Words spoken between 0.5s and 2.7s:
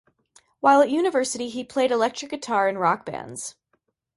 While at university he played electric guitar